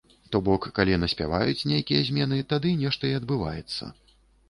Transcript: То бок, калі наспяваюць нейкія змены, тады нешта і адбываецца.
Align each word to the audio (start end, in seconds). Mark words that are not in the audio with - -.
То 0.35 0.39
бок, 0.45 0.63
калі 0.79 0.95
наспяваюць 1.03 1.67
нейкія 1.73 2.01
змены, 2.09 2.43
тады 2.55 2.75
нешта 2.83 3.03
і 3.15 3.17
адбываецца. 3.23 3.97